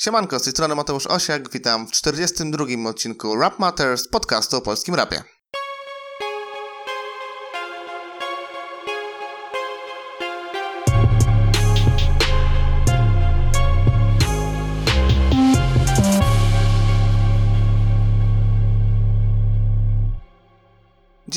[0.00, 2.64] Siemanko, z tej strony Mateusz Osiak, witam w 42.
[2.88, 5.22] odcinku Rap Matters, podcastu o polskim rapie.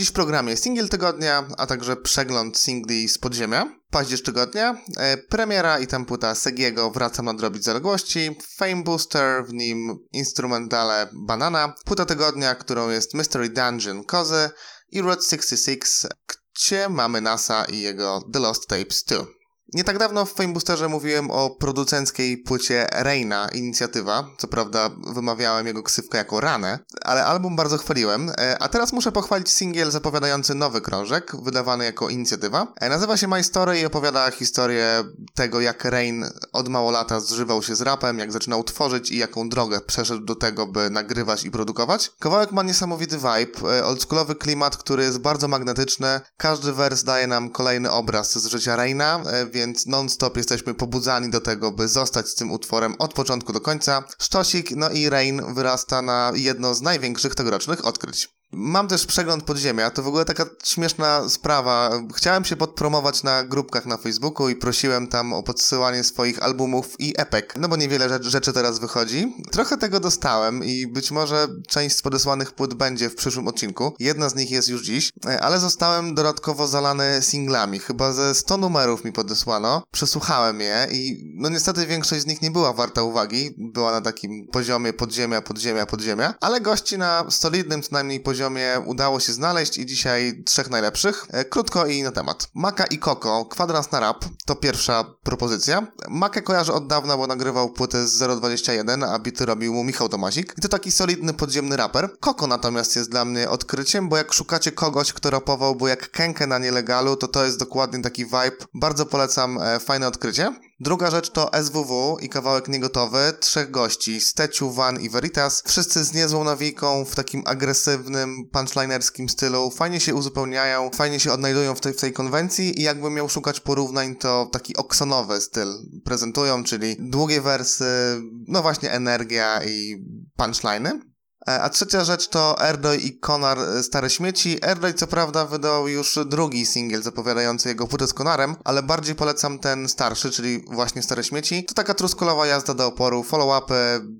[0.04, 3.76] Dziś w programie singiel tygodnia, a także przegląd singli z podziemia.
[3.90, 9.98] Paździerz tygodnia, e, premiera i tam płyta Segiego Wracam nadrobić zaległości, Fame Booster, w nim
[10.14, 14.50] instrumentale Banana, płyta tygodnia, którą jest Mystery Dungeon Kozy
[14.92, 16.08] i Road 66,
[16.56, 19.26] gdzie mamy NASA i jego The Lost Tapes 2.
[19.74, 24.28] Nie tak dawno w Fame Boosterze mówiłem o producenckiej płycie Reina, inicjatywa.
[24.38, 28.30] Co prawda wymawiałem jego ksywkę jako ranę, ale album bardzo chwaliłem.
[28.30, 32.74] E, a teraz muszę pochwalić singiel zapowiadający nowy krążek, wydawany jako inicjatywa.
[32.82, 35.04] E, nazywa się My Story i opowiada historię
[35.36, 39.50] tego, jak Rain od mało lata zżywał się z rapem, jak zaczynał tworzyć i jaką
[39.50, 42.12] drogę przeszedł do tego, by nagrywać i produkować.
[42.20, 46.22] Kawałek ma niesamowity vibe, e, oldschoolowy klimat, który jest bardzo magnetyczny.
[46.38, 49.24] Każdy wers daje nam kolejny obraz z życia Raina,
[49.54, 54.04] więc non-stop jesteśmy pobudzani do tego, by zostać z tym utworem od początku do końca.
[54.20, 58.43] Sztosik, no i Rain wyrasta na jedno z największych tegorocznych odkryć.
[58.56, 61.90] Mam też przegląd podziemia, to w ogóle taka śmieszna sprawa.
[62.16, 67.14] Chciałem się podpromować na grupkach na Facebooku i prosiłem tam o podsyłanie swoich albumów i
[67.18, 69.36] epek, no bo niewiele rzeczy teraz wychodzi.
[69.52, 73.94] Trochę tego dostałem i być może część z podesłanych płyt będzie w przyszłym odcinku.
[74.00, 75.12] Jedna z nich jest już dziś,
[75.42, 77.80] ale zostałem dodatkowo zalany singlami.
[77.80, 79.84] Chyba ze 100 numerów mi podesłano.
[79.92, 83.56] Przesłuchałem je i no niestety większość z nich nie była warta uwagi.
[83.58, 88.80] Była na takim poziomie podziemia, podziemia, podziemia, ale gości na solidnym co najmniej poziomie poziomie
[88.86, 91.26] udało się znaleźć i dzisiaj trzech najlepszych.
[91.30, 92.50] E, krótko i na temat.
[92.54, 95.88] Maka i Koko, kwadrans na rap, to pierwsza propozycja.
[96.10, 100.54] Makę kojarzę od dawna, bo nagrywał płytę z 021, a bity robił mu Michał Tomasik.
[100.58, 102.10] I to taki solidny podziemny raper.
[102.20, 106.48] Koko natomiast jest dla mnie odkryciem, bo jak szukacie kogoś, kto rapował, bo jak Kenkę
[106.48, 108.66] na nielegalu, to to jest dokładnie taki vibe.
[108.74, 110.54] Bardzo polecam, e, fajne odkrycie.
[110.80, 113.34] Druga rzecz to SWW i kawałek niegotowy.
[113.40, 115.64] Trzech gości, Steciu, Van i Veritas.
[115.66, 119.72] Wszyscy z niezłą nawijką, w takim agresywnym, punchlinerskim stylu.
[119.72, 123.60] Fajnie się uzupełniają, fajnie się odnajdują w tej, w tej konwencji i jakbym miał szukać
[123.60, 125.68] porównań, to taki oksonowy styl
[126.06, 130.06] prezentują, czyli długie wersy, no właśnie energia i
[130.36, 131.13] punchliny.
[131.48, 134.58] E, a trzecia rzecz to Erdoy i Konar e, Stare Śmieci.
[134.62, 139.60] Erdoy co prawda wydał już drugi singiel zapowiadający jego płytę z Konarem, ale bardziej polecam
[139.60, 141.66] ten starszy, czyli właśnie Stare Śmieci.
[141.66, 143.74] To taka truskulowa jazda do oporu, follow-upy,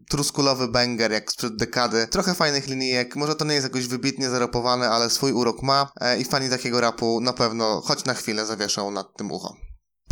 [0.10, 2.08] truskulowy banger jak sprzed dekady.
[2.08, 6.20] Trochę fajnych linijek, może to nie jest jakoś wybitnie zaropowane, ale swój urok ma e,
[6.20, 9.56] i fani takiego rapu na pewno choć na chwilę zawieszą nad tym ucho.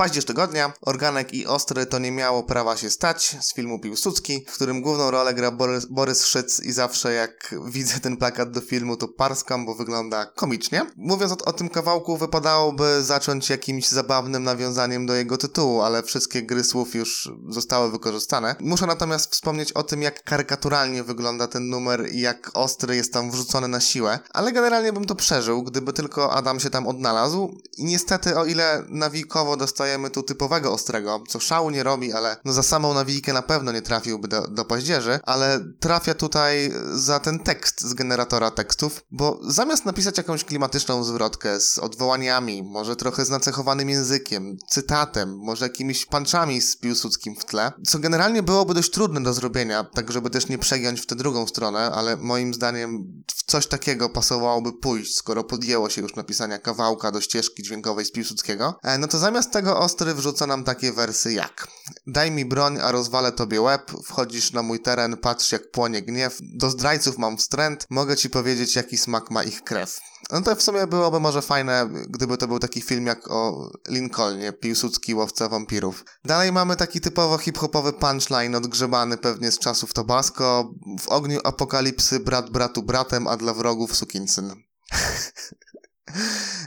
[0.02, 4.54] Paździerz tygodnia, Organek i Ostry to nie miało prawa się stać z filmu Piłsudski, w
[4.54, 8.98] którym główną rolę gra Borys, Borys Szyc i zawsze jak widzę ten plakat do filmu
[8.98, 10.86] to parskam, bo wygląda komicznie.
[10.98, 16.42] Mówiąc o, o, tym kawałku wypadałoby zacząć jakimś zabawnym nawiązaniem do jego tytułu, ale wszystkie
[16.42, 18.56] gry słów już zostały wykorzystane.
[18.60, 23.32] Muszę natomiast wspomnieć o tym, jak karykaturalnie wygląda ten numer i jak Ostry jest tam
[23.32, 27.84] wrzucony na siłę, ale generalnie bym to przeżył, gdyby tylko Adam się tam odnalazł i
[27.84, 32.54] niestety o ile nawikowo dostaje dostajemy tu typowego ostrego, co szału nie robi, ale no
[32.54, 37.40] za samą nawijkę na pewno nie trafiłby do, do paździerzy, ale trafia tutaj za ten
[37.40, 43.30] tekst z generatora tekstów, bo zamiast napisać jakąś klimatyczną zwrotkę z odwołaniami, może trochę z
[43.30, 49.24] nacechowanym językiem, cytatem, może jakimiś panczami z Piłsudskim w tle, co generalnie byłoby dość trudne
[49.24, 53.44] do zrobienia, tak żeby też nie przegiąć w tę drugą stronę, ale moim zdaniem w
[53.52, 58.80] coś takiego pasowałoby pójść, skoro podjęło się już napisania kawałka do ścieżki dźwiękowej z Piłsudskiego,
[58.84, 61.68] e, no to zamiast tego Ostry wrzuca nam takie wersy jak
[62.08, 66.38] Daj mi broń, a rozwalę tobie łeb, wchodzisz na mój teren, patrz jak płonie gniew,
[66.42, 70.00] do zdrajców mam wstręt, mogę ci powiedzieć jaki smak ma ich krew.
[70.32, 74.54] No to w sumie byłoby może fajne, gdyby to był taki film jak o Lincolnie,
[74.54, 76.06] Piłsudski łowca wampirów.
[76.26, 82.50] Dalej mamy taki typowo hip-hopowy punchline odgrzebany pewnie z czasów Tabasco, w ogniu apokalipsy brat
[82.50, 84.54] bratu bratem, a dla wrogów sukinsyn.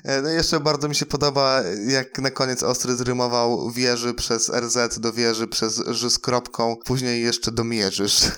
[0.05, 4.49] E, no i jeszcze bardzo mi się podoba, jak na koniec Ostry zrymował wieży przez
[4.49, 8.21] RZ do wieży przez ży z kropką, później jeszcze domierzysz.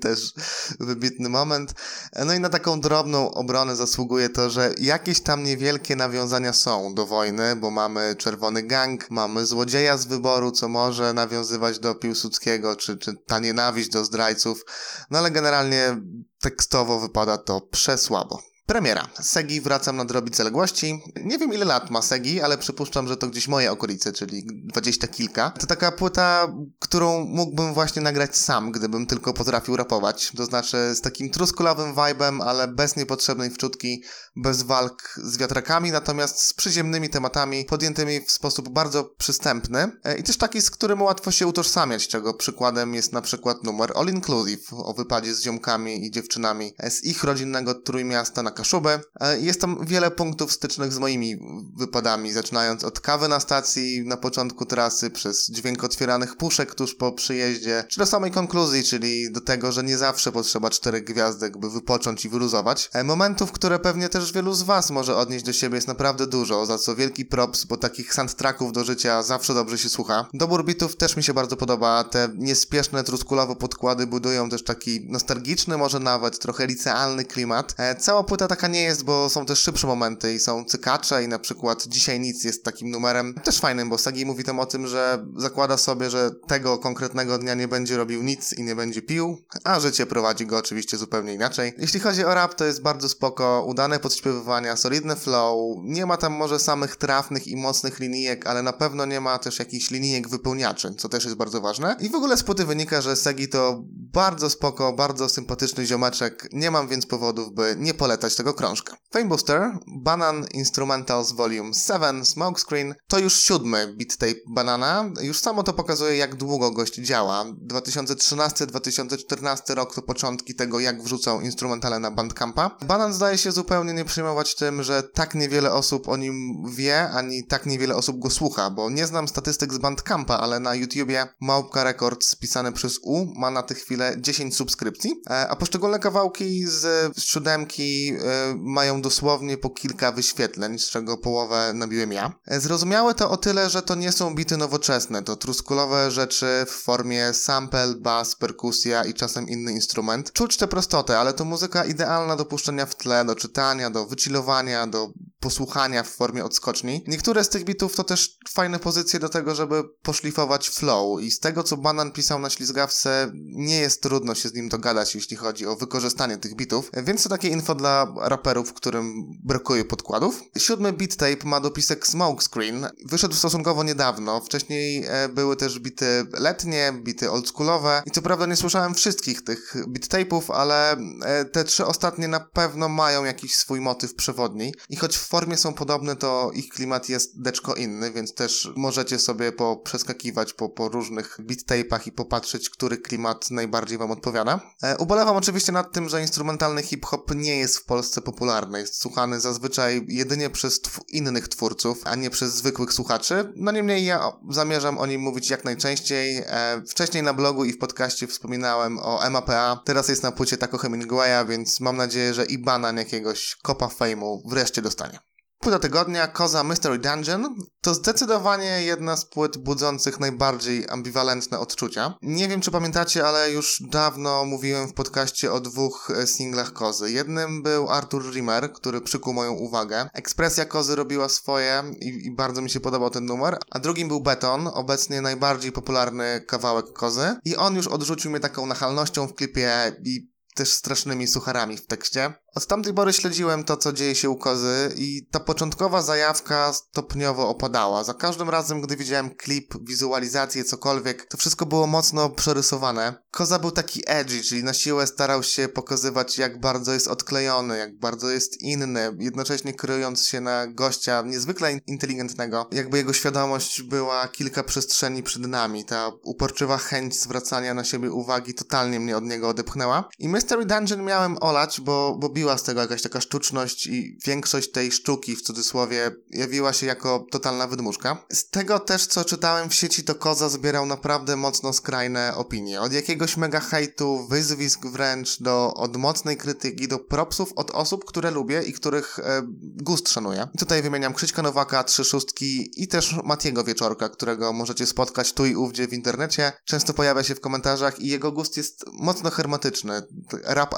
[0.00, 0.34] Też
[0.80, 1.74] wybitny moment.
[2.12, 6.94] E, no i na taką drobną obronę zasługuje to, że jakieś tam niewielkie nawiązania są
[6.94, 12.76] do wojny, bo mamy Czerwony Gang, mamy Złodzieja z wyboru, co może nawiązywać do Piłsudskiego,
[12.76, 14.64] czy, czy ta nienawiść do zdrajców,
[15.10, 15.96] no ale generalnie
[16.40, 18.53] tekstowo wypada to przesłabo.
[18.66, 19.08] Premiera.
[19.20, 21.02] Segi wracam nadrobić zaległości.
[21.24, 25.08] Nie wiem ile lat ma Segi, ale przypuszczam, że to gdzieś moje okolice, czyli dwadzieścia
[25.08, 25.50] kilka.
[25.50, 30.32] To taka płyta, którą mógłbym właśnie nagrać sam, gdybym tylko potrafił rapować.
[30.36, 34.02] To znaczy z takim truskulowym vibem, ale bez niepotrzebnej wczutki,
[34.36, 40.22] bez walk z wiatrakami, natomiast z przyziemnymi tematami, podjętymi w sposób bardzo przystępny e, i
[40.22, 44.72] też taki, z którym łatwo się utożsamiać, czego przykładem jest na przykład numer All Inclusive
[44.72, 49.00] o wypadzie z ziomkami i dziewczynami z ich rodzinnego trójmiasta na Kaszubę.
[49.20, 51.36] E, jest tam wiele punktów stycznych z moimi
[51.76, 57.12] wypadami, zaczynając od kawy na stacji na początku trasy, przez dźwięk otwieranych puszek tuż po
[57.12, 61.70] przyjeździe, czy do samej konkluzji, czyli do tego, że nie zawsze potrzeba czterech gwiazdek, by
[61.70, 62.90] wypocząć i wyluzować.
[62.92, 66.66] E, momentów, które pewnie też wielu z Was może odnieść do siebie jest naprawdę dużo,
[66.66, 70.26] za co wielki props, bo takich soundtracków do życia zawsze dobrze się słucha.
[70.34, 75.78] Dobór bitów też mi się bardzo podoba, te niespieszne, truskulowe podkłady budują też taki nostalgiczny,
[75.78, 77.74] może nawet trochę licealny klimat.
[77.78, 81.28] E, cała płyta taka nie jest, bo są też szybsze momenty i są cykacze i
[81.28, 84.86] na przykład Dzisiaj Nic jest takim numerem też fajnym, bo Sagi mówi tam o tym,
[84.86, 89.38] że zakłada sobie, że tego konkretnego dnia nie będzie robił nic i nie będzie pił,
[89.64, 91.72] a życie prowadzi go oczywiście zupełnie inaczej.
[91.78, 96.32] Jeśli chodzi o rap, to jest bardzo spoko, udane podśpiewywania, solidny flow, nie ma tam
[96.32, 100.94] może samych trafnych i mocnych linijek, ale na pewno nie ma też jakichś linijek wypełniaczy,
[100.94, 101.96] co też jest bardzo ważne.
[102.00, 103.82] I w ogóle z płyty wynika, że Segi to
[104.12, 108.96] bardzo spoko, bardzo sympatyczny ziomeczek, nie mam więc powodów, by nie polecać tego krążka.
[109.12, 115.10] Fame Booster, Banan Instrumentals Volume 7, Smokescreen, to już siódmy beat tape Banana.
[115.20, 117.44] Już samo to pokazuje, jak długo gość działa.
[117.44, 122.76] 2013-2014 rok to początki tego, jak wrzucał instrumentale na Bandcampa.
[122.86, 127.46] Banan zdaje się zupełnie nie przejmować tym, że tak niewiele osób o nim wie, ani
[127.46, 131.84] tak niewiele osób go słucha, bo nie znam statystyk z Bandcampa, ale na YouTubie Małpka
[131.84, 137.12] Records spisany przez U ma na tę chwilę 10 subskrypcji, e, a poszczególne kawałki z
[137.18, 138.12] siódemki
[138.56, 142.32] mają dosłownie po kilka wyświetleń, z czego połowę nabiłem ja.
[142.46, 146.70] E, zrozumiałe to o tyle, że to nie są bity nowoczesne, to truskulowe rzeczy w
[146.70, 150.32] formie sample, bass, perkusja i czasem inny instrument.
[150.32, 154.86] Czuć tę prostotę, ale to muzyka idealna do puszczenia w tle, do czytania, do wychillowania,
[154.86, 155.12] do
[155.44, 157.04] posłuchania w formie odskoczni.
[157.06, 161.40] Niektóre z tych bitów to też fajne pozycje do tego, żeby poszlifować flow i z
[161.40, 165.66] tego, co Banan pisał na ślizgawce, nie jest trudno się z nim dogadać, jeśli chodzi
[165.66, 170.42] o wykorzystanie tych bitów, więc to takie info dla raperów, którym brakuje podkładów.
[170.58, 172.88] Siódmy beat tape ma dopisek Smokescreen.
[173.06, 174.40] Wyszedł stosunkowo niedawno.
[174.40, 179.74] Wcześniej e, były też bity letnie, bity oldschoolowe i co prawda nie słyszałem wszystkich tych
[179.88, 184.96] beat tape'ów, ale e, te trzy ostatnie na pewno mają jakiś swój motyw przewodni i
[184.96, 189.52] choć w formie są podobne, to ich klimat jest deczko inny, więc też możecie sobie
[189.52, 194.60] poprzeskakiwać po, po różnych beat tape'ach i popatrzeć, który klimat najbardziej wam odpowiada.
[194.82, 198.80] E, ubolewam oczywiście nad tym, że instrumentalny hip-hop nie jest w Polsce popularny.
[198.80, 203.52] Jest słuchany zazwyczaj jedynie przez tw innych twórców, a nie przez zwykłych słuchaczy.
[203.56, 206.42] No niemniej ja zamierzam o nim mówić jak najczęściej.
[206.46, 209.82] E, wcześniej na blogu i w podcaście wspominałem o MAPA.
[209.84, 214.42] Teraz jest na płycie Taco Hemingwaya, więc mam nadzieję, że i banan jakiegoś kopa fejmu
[214.46, 215.33] wreszcie dostanie.
[215.64, 222.14] Płyta tygodnia, Koza Mystery Dungeon, to zdecydowanie jedna z płyt budzących najbardziej ambiwalentne odczucia.
[222.22, 227.12] Nie wiem, czy pamiętacie, ale już dawno mówiłem w podcaście o dwóch e, singlach Kozy.
[227.12, 230.08] Jednym był Arthur Rimmer, który przykuł moją uwagę.
[230.12, 233.58] Ekspresja Kozy robiła swoje i, i bardzo mi się podobał ten numer.
[233.70, 237.36] A drugim był Beton, obecnie najbardziej popularny kawałek Kozy.
[237.44, 242.34] I on już odrzucił mnie taką nachalnością w klipie i też strasznymi sucharami w tekście.
[242.54, 247.48] Od tamtej pory śledziłem to, co dzieje się u Kozy i ta początkowa zajawka stopniowo
[247.48, 248.04] opadała.
[248.04, 253.14] Za każdym razem, gdy widziałem klip, wizualizację, cokolwiek, to wszystko było mocno przerysowane.
[253.30, 257.98] Koza był taki edgy, czyli na siłę starał się pokazywać, jak bardzo jest odklejony, jak
[257.98, 262.68] bardzo jest inny, jednocześnie kryjąc się na gościa niezwykle inteligentnego.
[262.72, 265.84] Jakby jego świadomość była kilka przestrzeni przed nami.
[265.84, 270.08] Ta uporczywa chęć zwracania na siebie uwagi totalnie mnie od niego odepchnęła.
[270.18, 274.92] I Mystery Dungeon miałem olać, bo, bo z tego jakaś taka sztuczność i większość tej
[274.92, 278.24] sztuki, w cudzysłowie, jawiła się jako totalna wydmuszka.
[278.32, 282.80] Z tego też, co czytałem w sieci, to Koza zbierał naprawdę mocno skrajne opinie.
[282.80, 288.30] Od jakiegoś mega hejtu, wyzwisk wręcz, do od mocnej krytyki, do propsów od osób, które
[288.30, 290.48] lubię i których e, gust szanuję.
[290.58, 295.56] Tutaj wymieniam Krzyśka Nowaka, Trzy Szóstki i też Matiego Wieczorka, którego możecie spotkać tu i
[295.56, 296.52] ówdzie w internecie.
[296.64, 300.02] Często pojawia się w komentarzach i jego gust jest mocno hermetyczny.
[300.42, 300.74] Rap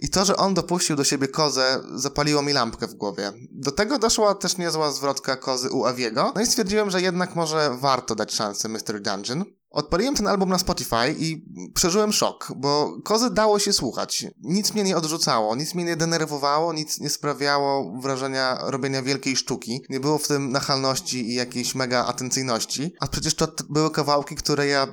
[0.00, 3.32] I to, że on dopuścił do siebie kozę, zapaliło mi lampkę w głowie.
[3.52, 6.32] Do tego doszła też niezła zwrotka kozy u Aviego.
[6.34, 9.44] No i stwierdziłem, że jednak może warto dać szansę Mystery Dungeon.
[9.70, 14.26] Odpaliłem ten album na Spotify i przeżyłem szok, bo kozy dało się słuchać.
[14.42, 19.80] Nic mnie nie odrzucało, nic mnie nie denerwowało, nic nie sprawiało wrażenia robienia wielkiej sztuki.
[19.88, 22.94] Nie było w tym nachalności i jakiejś mega atencyjności.
[23.00, 24.86] A przecież to były kawałki, które ja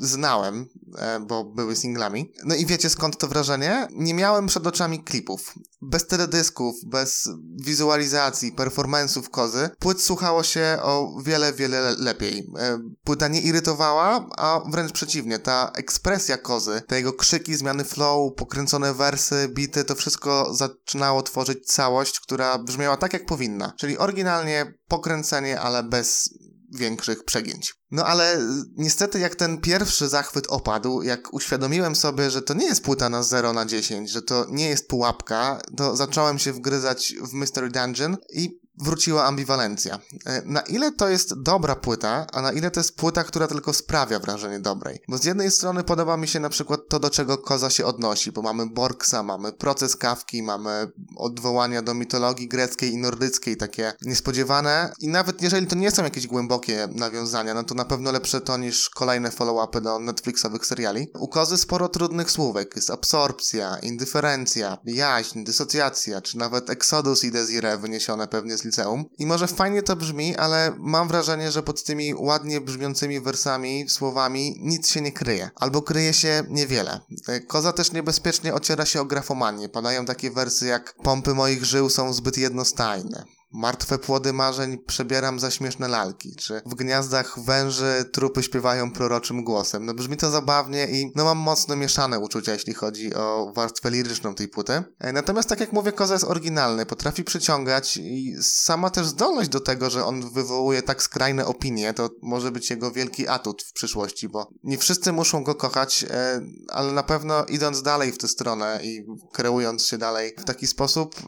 [0.00, 0.66] znałem,
[0.98, 2.32] e, bo były singlami.
[2.44, 3.88] No i wiecie skąd to wrażenie?
[3.90, 5.54] Nie miałem przed oczami klipów.
[5.82, 12.50] Bez teledysków, bez wizualizacji, performance'ów kozy, płyt słuchało się o wiele, wiele lepiej.
[12.58, 18.34] E, płyta nie irytowała, a wręcz przeciwnie, ta ekspresja kozy, te jego krzyki, zmiany flow,
[18.36, 23.72] pokręcone wersy, bity, to wszystko zaczynało tworzyć całość, która brzmiała tak jak powinna.
[23.76, 26.30] Czyli oryginalnie pokręcenie, ale bez
[26.74, 27.74] większych przegięć.
[27.90, 28.38] No ale
[28.76, 33.22] niestety jak ten pierwszy zachwyt opadł, jak uświadomiłem sobie, że to nie jest płyta na
[33.22, 38.16] 0 na 10, że to nie jest pułapka, to zacząłem się wgryzać w Mystery Dungeon
[38.32, 39.98] i wróciła ambiwalencja.
[40.26, 43.72] E, na ile to jest dobra płyta, a na ile to jest płyta, która tylko
[43.72, 45.00] sprawia wrażenie dobrej.
[45.08, 48.32] Bo z jednej strony podoba mi się na przykład to, do czego Koza się odnosi,
[48.32, 54.92] bo mamy Borksa, mamy proces Kawki, mamy odwołania do mitologii greckiej i nordyckiej, takie niespodziewane
[55.00, 58.56] i nawet jeżeli to nie są jakieś głębokie nawiązania, no to na pewno lepsze to
[58.56, 61.08] niż kolejne follow-upy do Netflixowych seriali.
[61.14, 67.78] U Kozy sporo trudnych słówek, jest absorpcja, indyferencja, jaźń, dysocjacja, czy nawet Exodus i Desire
[67.78, 69.04] wyniesione pewnie z liceum.
[69.18, 74.54] I może fajnie to brzmi, ale mam wrażenie, że pod tymi ładnie brzmiącymi wersami, słowami
[74.60, 75.50] nic się nie kryje.
[75.54, 77.00] Albo kryje się niewiele.
[77.46, 79.68] Koza też niebezpiecznie ociera się o grafomanię.
[79.68, 83.37] Padają takie wersy jak pompy moich żył są zbyt jednostajne.
[83.52, 89.86] Martwe płody marzeń przebieram za śmieszne lalki, czy w gniazdach węży trupy śpiewają proroczym głosem.
[89.86, 94.34] No brzmi to zabawnie i no mam mocno mieszane uczucia, jeśli chodzi o warstwę liryczną
[94.34, 94.82] tej płyty.
[94.98, 99.60] E, natomiast tak jak mówię, Koza jest oryginalny, potrafi przyciągać i sama też zdolność do
[99.60, 104.28] tego, że on wywołuje tak skrajne opinie, to może być jego wielki atut w przyszłości,
[104.28, 108.80] bo nie wszyscy muszą go kochać, e, ale na pewno idąc dalej w tę stronę
[108.82, 111.24] i kreując się dalej w taki sposób, e,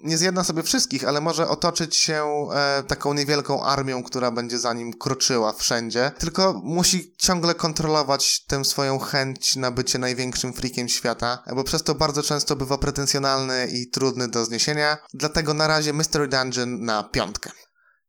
[0.00, 4.58] nie zjedna sobie wszystkich, ale może o otoczyć się e, taką niewielką armią, która będzie
[4.58, 10.88] za nim kroczyła wszędzie, tylko musi ciągle kontrolować tę swoją chęć na bycie największym freakiem
[10.88, 14.96] świata, bo przez to bardzo często bywa pretensjonalny i trudny do zniesienia.
[15.14, 17.50] Dlatego na razie Mystery Dungeon na piątkę.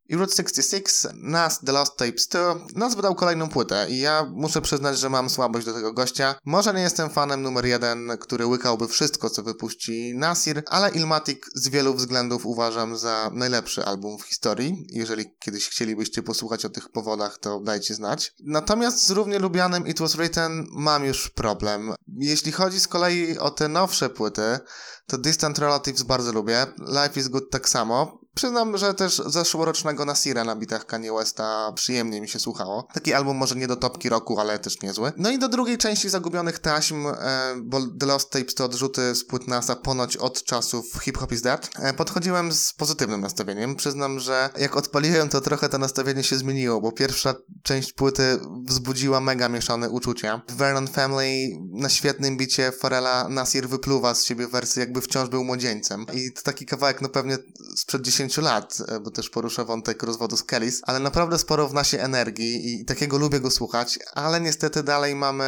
[0.09, 4.61] I Route 66, Nas The Lost Tapes 2, Nas wydał kolejną płytę i ja muszę
[4.61, 6.35] przyznać, że mam słabość do tego gościa.
[6.45, 11.69] Może nie jestem fanem numer jeden, który łykałby wszystko, co wypuści Nasir, ale Ilmatic z
[11.69, 14.87] wielu względów uważam za najlepszy album w historii.
[14.89, 18.33] Jeżeli kiedyś chcielibyście posłuchać o tych powodach, to dajcie znać.
[18.43, 21.93] Natomiast z równie lubianym It Was Written mam już problem.
[22.07, 24.59] Jeśli chodzi z kolei o te nowsze płyty,
[25.07, 28.24] to Distant Relatives bardzo lubię, Life is Good tak samo.
[28.35, 32.87] Przyznam, że też zeszłorocznego Nasira na bitach Kanye Westa przyjemnie mi się słuchało.
[32.93, 35.11] Taki album może nie do topki roku, ale też niezły.
[35.17, 39.25] No i do drugiej części Zagubionych Taśm, e, bo The Lost Tapes to odrzuty z
[39.25, 41.69] płyt NASA ponoć od czasów Hip Hop is Dead.
[41.97, 43.75] Podchodziłem z pozytywnym nastawieniem.
[43.75, 49.19] Przyznam, że jak odpaliłem, to trochę to nastawienie się zmieniło, bo pierwsza część płyty wzbudziła
[49.19, 50.41] mega mieszane uczucia.
[50.49, 55.43] W Vernon Family na świetnym bicie Farela Nasir wypluwa z siebie wersję, jakby wciąż był
[55.43, 56.05] młodzieńcem.
[56.13, 57.37] I to taki kawałek, no pewnie
[57.75, 61.67] sprzed 10 10 lat, e, bo też porusza wątek rozwodu z Kellys, ale naprawdę sporo
[61.67, 65.45] w naszej energii i takiego lubię go słuchać, ale niestety dalej mamy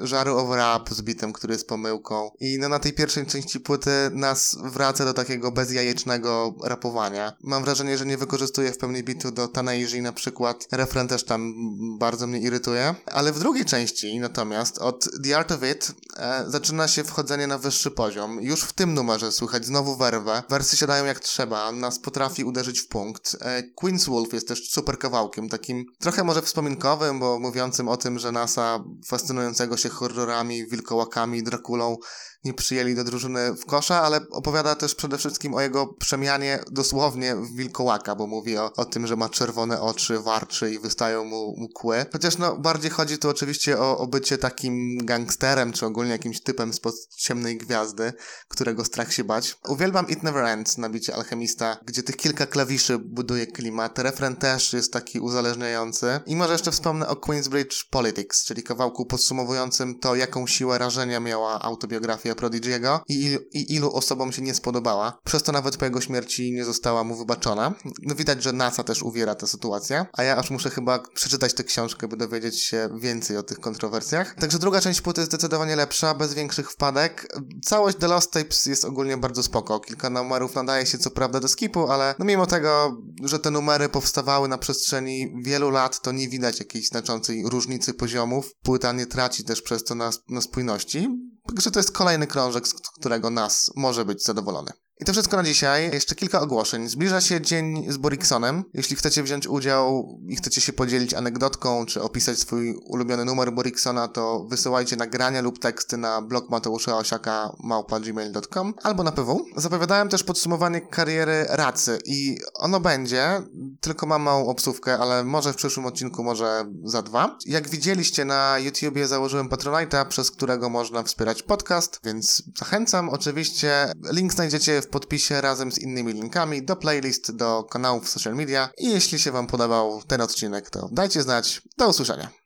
[0.00, 2.30] żary over up z bitem, który jest pomyłką.
[2.40, 7.32] I no na tej pierwszej części płyty nas wraca do takiego bezjajecznego rapowania.
[7.40, 11.54] Mam wrażenie, że nie wykorzystuje w pełni bitu do Tanaiji na przykład, refren też tam
[11.98, 16.88] bardzo mnie irytuje, ale w drugiej części natomiast od The Art of It e, zaczyna
[16.88, 18.42] się wchodzenie na wyższy poziom.
[18.42, 22.88] Już w tym numerze słychać znowu werwę, wersy siadają jak trzeba, nas potrafi uderzyć w
[22.88, 23.36] punkt.
[23.40, 28.18] E, Queen's Wolf jest też super kawałkiem, takim trochę może wspominkowym, bo mówiącym o tym,
[28.18, 31.96] że NASA fascynującego się horrorami, wilkołakami, Drakulą
[32.44, 37.36] nie przyjęli do drużyny w kosza, ale opowiada też przede wszystkim o jego przemianie dosłownie
[37.36, 41.54] w wilkołaka, bo mówi o, o tym, że ma czerwone oczy, warczy i wystają mu,
[41.56, 42.06] mu kły.
[42.12, 46.72] Chociaż no, bardziej chodzi tu oczywiście o, o bycie takim gangsterem, czy ogólnie jakimś typem
[46.72, 48.12] spod ciemnej gwiazdy,
[48.48, 49.56] którego strach się bać.
[49.68, 53.98] Uwielbiam It Never Ends na bicie Alchemista, gdzie tych kilka klawiszy buduje klimat.
[53.98, 56.20] Refren też jest taki uzależniający.
[56.26, 61.62] I może jeszcze wspomnę o Queensbridge Politics, czyli kawałku podsumowującym to, jaką siłę rażenia miała
[61.62, 65.18] autobiografia Prodigy'ego i, il, i ilu osobom się nie spodobała.
[65.24, 67.74] Przez to nawet po jego śmierci nie została mu wybaczona.
[68.02, 71.64] No widać, że NASA też uwiera tę sytuację, a ja aż muszę chyba przeczytać tę
[71.64, 74.34] książkę, by dowiedzieć się więcej o tych kontrowersjach.
[74.34, 77.28] Także druga część płyty jest zdecydowanie lepsza, bez większych wpadek.
[77.64, 79.80] Całość The Lost Tapes jest ogólnie bardzo spoko.
[79.80, 83.88] Kilka numerów nadaje się co prawda do skipu, ale no mimo tego, że te numery
[83.88, 88.50] powstawały na przestrzeni wielu lat, to nie widać jakiejś znaczącej różnicy poziomów.
[88.62, 91.08] Płyta nie traci też przez to na, na spójności.
[91.46, 94.72] Także to jest kolejny krążek, z którego nas może być zadowolony.
[95.02, 95.90] I to wszystko na dzisiaj.
[95.92, 96.88] Jeszcze kilka ogłoszeń.
[96.88, 98.64] Zbliża się dzień z Boriksonem.
[98.74, 104.08] Jeśli chcecie wziąć udział i chcecie się podzielić anegdotką, czy opisać swój ulubiony numer Boriksona,
[104.08, 109.46] to wysyłajcie nagrania lub teksty na blog Mateusza Osiaka małpa.gmail.com albo na PW.
[109.56, 113.42] Zapowiadałem też podsumowanie kariery Racy i ono będzie,
[113.80, 117.38] tylko mam małą obsówkę, ale może w przyszłym odcinku, może za dwa.
[117.46, 123.08] Jak widzieliście na YouTubie założyłem Patronite'a, przez którego można wspierać podcast, więc zachęcam.
[123.08, 128.68] Oczywiście link znajdziecie w podpisie razem z innymi linkami do playlist, do kanałów social media
[128.78, 131.62] i jeśli się Wam podobał ten odcinek, to dajcie znać.
[131.78, 132.41] Do usłyszenia.